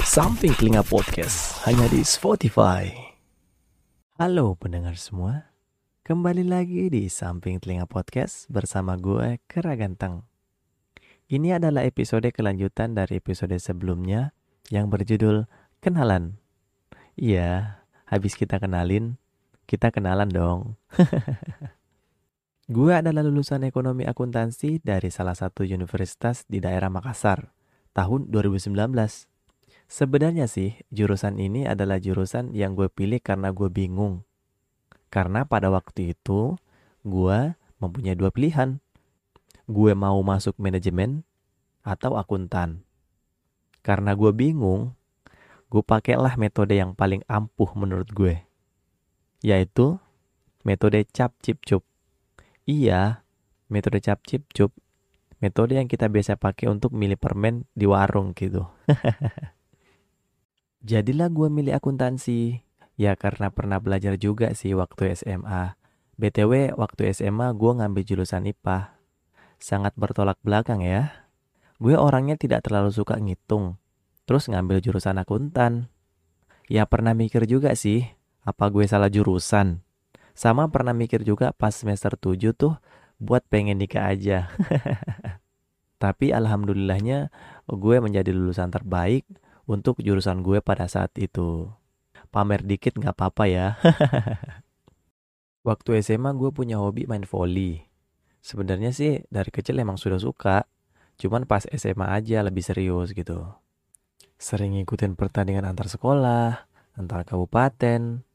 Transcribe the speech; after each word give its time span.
Samping 0.00 0.56
Telinga 0.56 0.80
Podcast 0.80 1.60
hanya 1.68 1.84
di 1.92 2.00
Spotify. 2.00 2.88
Halo 4.16 4.56
pendengar 4.56 4.96
semua, 4.96 5.52
kembali 6.08 6.48
lagi 6.48 6.88
di 6.88 7.12
Samping 7.12 7.60
Telinga 7.60 7.84
Podcast 7.84 8.48
bersama 8.48 8.96
gue 8.96 9.44
Kera 9.44 9.76
Ganteng. 9.76 10.24
Ini 11.28 11.60
adalah 11.60 11.84
episode 11.84 12.32
kelanjutan 12.32 12.96
dari 12.96 13.20
episode 13.20 13.52
sebelumnya 13.60 14.32
yang 14.72 14.88
berjudul 14.88 15.44
Kenalan. 15.84 16.40
Iya, 17.20 17.76
habis 18.08 18.40
kita 18.40 18.56
kenalin, 18.56 19.20
kita 19.68 19.92
kenalan 19.92 20.32
dong. 20.32 20.80
gue 22.64 22.96
adalah 22.96 23.20
lulusan 23.20 23.60
ekonomi 23.68 24.08
akuntansi 24.08 24.80
dari 24.80 25.12
salah 25.12 25.36
satu 25.36 25.68
universitas 25.68 26.48
di 26.48 26.64
daerah 26.64 26.88
Makassar 26.88 27.52
tahun 27.92 28.32
2019. 28.32 28.72
Sebenarnya 29.84 30.48
sih, 30.48 30.80
jurusan 30.88 31.36
ini 31.36 31.68
adalah 31.68 32.00
jurusan 32.00 32.56
yang 32.56 32.72
gue 32.72 32.88
pilih 32.88 33.20
karena 33.20 33.52
gue 33.52 33.68
bingung. 33.68 34.24
Karena 35.12 35.44
pada 35.44 35.68
waktu 35.68 36.16
itu, 36.16 36.56
gue 37.04 37.52
mempunyai 37.84 38.16
dua 38.16 38.32
pilihan. 38.32 38.80
Gue 39.68 39.92
mau 39.92 40.16
masuk 40.24 40.56
manajemen 40.56 41.20
atau 41.84 42.16
akuntan. 42.16 42.80
Karena 43.84 44.16
gue 44.16 44.32
bingung, 44.32 44.96
gue 45.68 45.84
pakailah 45.84 46.40
metode 46.40 46.80
yang 46.80 46.96
paling 46.96 47.20
ampuh 47.28 47.68
menurut 47.76 48.08
gue. 48.08 48.40
Yaitu 49.44 50.00
metode 50.64 51.04
cap 51.12 51.36
cip 51.44 51.60
cup. 51.60 51.84
Iya, 52.64 53.20
metode 53.68 54.00
cap 54.00 54.24
cip 54.24 54.48
cup 54.56 54.72
metode 55.44 55.76
yang 55.76 55.84
kita 55.84 56.08
biasa 56.08 56.40
pakai 56.40 56.72
untuk 56.72 56.96
milih 56.96 57.20
permen 57.20 57.68
di 57.76 57.84
warung 57.84 58.32
gitu. 58.32 58.64
Jadilah 60.88 61.28
gue 61.28 61.48
milih 61.52 61.76
akuntansi. 61.76 62.64
Ya 62.96 63.12
karena 63.20 63.52
pernah 63.52 63.76
belajar 63.76 64.16
juga 64.16 64.56
sih 64.56 64.72
waktu 64.72 65.12
SMA. 65.12 65.76
BTW 66.16 66.72
waktu 66.80 67.12
SMA 67.12 67.52
gue 67.52 67.72
ngambil 67.76 68.02
jurusan 68.08 68.48
IPA. 68.48 68.96
Sangat 69.60 69.92
bertolak 70.00 70.40
belakang 70.40 70.80
ya. 70.80 71.28
Gue 71.76 72.00
orangnya 72.00 72.40
tidak 72.40 72.64
terlalu 72.64 72.94
suka 72.94 73.20
ngitung. 73.20 73.76
Terus 74.24 74.48
ngambil 74.48 74.80
jurusan 74.80 75.20
akuntan. 75.20 75.92
Ya 76.70 76.88
pernah 76.88 77.12
mikir 77.12 77.44
juga 77.44 77.76
sih, 77.76 78.08
apa 78.40 78.72
gue 78.72 78.88
salah 78.88 79.12
jurusan. 79.12 79.84
Sama 80.34 80.66
pernah 80.66 80.90
mikir 80.90 81.22
juga 81.22 81.54
pas 81.54 81.70
semester 81.70 82.18
7 82.18 82.50
tuh 82.58 82.74
buat 83.22 83.46
pengen 83.46 83.78
nikah 83.78 84.10
aja. 84.10 84.50
Tapi 86.02 86.34
alhamdulillahnya 86.34 87.30
gue 87.70 87.96
menjadi 88.02 88.34
lulusan 88.34 88.68
terbaik 88.74 89.24
untuk 89.64 90.02
jurusan 90.02 90.42
gue 90.42 90.58
pada 90.58 90.90
saat 90.90 91.14
itu. 91.16 91.70
Pamer 92.34 92.66
dikit 92.66 92.98
gak 92.98 93.14
apa-apa 93.14 93.44
ya. 93.46 93.66
Waktu 95.68 96.02
SMA 96.02 96.34
gue 96.34 96.50
punya 96.50 96.82
hobi 96.82 97.06
main 97.06 97.24
volley. 97.24 97.86
Sebenarnya 98.44 98.92
sih 98.92 99.24
dari 99.32 99.48
kecil 99.48 99.80
emang 99.80 99.96
sudah 99.96 100.20
suka. 100.20 100.66
Cuman 101.14 101.46
pas 101.46 101.62
SMA 101.70 102.10
aja 102.10 102.42
lebih 102.42 102.60
serius 102.60 103.14
gitu. 103.14 103.54
Sering 104.34 104.74
ngikutin 104.76 105.14
pertandingan 105.14 105.64
antar 105.64 105.86
sekolah, 105.88 106.66
antar 106.98 107.22
kabupaten. 107.22 108.26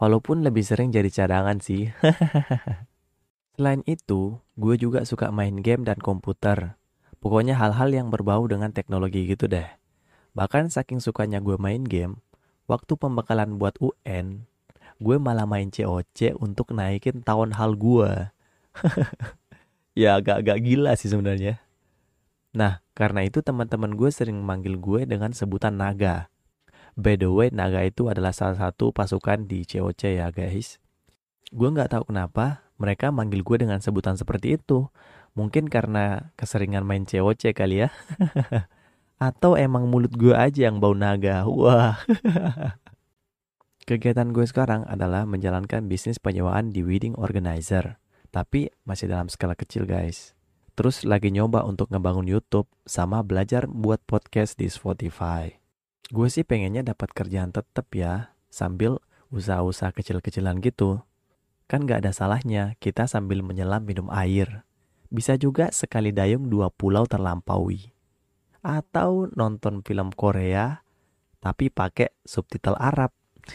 Walaupun 0.00 0.42
lebih 0.42 0.64
sering 0.64 0.90
jadi 0.90 1.08
cadangan 1.12 1.60
sih. 1.60 1.92
Selain 3.56 3.84
itu, 3.84 4.40
gue 4.56 4.74
juga 4.80 5.04
suka 5.04 5.28
main 5.28 5.60
game 5.60 5.84
dan 5.84 6.00
komputer. 6.00 6.80
Pokoknya 7.22 7.54
hal-hal 7.60 7.92
yang 7.92 8.08
berbau 8.08 8.48
dengan 8.48 8.72
teknologi 8.72 9.28
gitu 9.28 9.46
deh. 9.46 9.68
Bahkan 10.32 10.72
saking 10.72 10.98
sukanya 10.98 11.38
gue 11.38 11.60
main 11.60 11.84
game, 11.84 12.18
waktu 12.64 12.96
pembekalan 12.96 13.60
buat 13.60 13.76
UN, 13.78 14.48
gue 14.98 15.16
malah 15.20 15.44
main 15.44 15.68
COC 15.68 16.40
untuk 16.40 16.72
naikin 16.72 17.20
tahun 17.20 17.52
hal 17.60 17.76
gue. 17.76 18.32
ya 20.00 20.16
agak-agak 20.16 20.58
gila 20.64 20.96
sih 20.96 21.12
sebenarnya. 21.12 21.60
Nah, 22.56 22.80
karena 22.96 23.28
itu 23.28 23.44
teman-teman 23.44 23.92
gue 23.92 24.08
sering 24.08 24.40
manggil 24.40 24.80
gue 24.80 25.04
dengan 25.04 25.36
sebutan 25.36 25.76
naga. 25.76 26.31
By 26.92 27.16
the 27.16 27.32
way, 27.32 27.48
naga 27.48 27.88
itu 27.88 28.12
adalah 28.12 28.36
salah 28.36 28.68
satu 28.68 28.92
pasukan 28.92 29.48
di 29.48 29.64
COC 29.64 30.20
ya 30.20 30.28
guys. 30.28 30.76
Gue 31.48 31.72
nggak 31.72 31.96
tahu 31.96 32.12
kenapa 32.12 32.68
mereka 32.76 33.08
manggil 33.08 33.40
gue 33.40 33.64
dengan 33.64 33.80
sebutan 33.80 34.20
seperti 34.20 34.60
itu. 34.60 34.92
Mungkin 35.32 35.72
karena 35.72 36.34
keseringan 36.36 36.84
main 36.84 37.08
COC 37.08 37.56
kali 37.56 37.88
ya. 37.88 37.88
Atau 39.32 39.56
emang 39.56 39.88
mulut 39.88 40.12
gue 40.12 40.36
aja 40.36 40.68
yang 40.68 40.84
bau 40.84 40.92
naga. 40.92 41.48
Wah. 41.48 41.96
Kegiatan 43.88 44.30
gue 44.36 44.44
sekarang 44.44 44.84
adalah 44.84 45.24
menjalankan 45.24 45.88
bisnis 45.88 46.20
penyewaan 46.20 46.76
di 46.76 46.84
wedding 46.84 47.16
organizer. 47.16 47.96
Tapi 48.28 48.68
masih 48.84 49.08
dalam 49.08 49.32
skala 49.32 49.56
kecil 49.56 49.88
guys. 49.88 50.36
Terus 50.76 51.04
lagi 51.08 51.32
nyoba 51.32 51.64
untuk 51.64 51.88
ngebangun 51.88 52.28
YouTube 52.28 52.68
sama 52.84 53.24
belajar 53.24 53.68
buat 53.68 54.00
podcast 54.04 54.56
di 54.56 54.68
Spotify. 54.72 55.61
Gue 56.12 56.28
sih 56.28 56.44
pengennya 56.44 56.84
dapat 56.84 57.16
kerjaan 57.16 57.56
tetap 57.56 57.88
ya, 57.96 58.36
sambil 58.52 59.00
usaha-usaha 59.32 59.96
kecil-kecilan 59.96 60.60
gitu. 60.60 61.00
Kan 61.64 61.88
gak 61.88 62.04
ada 62.04 62.12
salahnya 62.12 62.76
kita 62.84 63.08
sambil 63.08 63.40
menyelam 63.40 63.80
minum 63.80 64.12
air. 64.12 64.68
Bisa 65.08 65.40
juga 65.40 65.72
sekali 65.72 66.12
dayung 66.12 66.52
dua 66.52 66.68
pulau 66.68 67.08
terlampaui. 67.08 67.96
Atau 68.60 69.32
nonton 69.32 69.80
film 69.80 70.12
Korea 70.12 70.84
tapi 71.40 71.72
pakai 71.72 72.12
subtitle 72.28 72.76
Arab. 72.76 73.16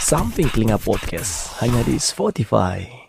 Samping 0.00 0.48
Telinga 0.56 0.80
Podcast 0.80 1.60
hanya 1.60 1.84
di 1.84 2.00
Spotify. 2.00 2.99